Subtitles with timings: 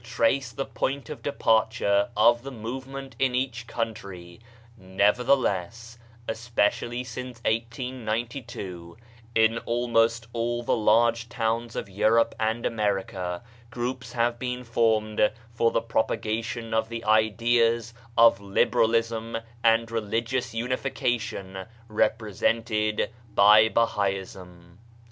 [0.01, 4.39] 'ABDU'L BAHA 95 trace the point of departure of the move ment in each country,
[4.75, 8.97] nevertheless, especi ally since 1892,
[9.35, 15.69] in almost all the large towns of Europe and America, groups have been formed for
[15.69, 24.79] the propagation of the ideas of liberalism and religious unification represented by Bahaism.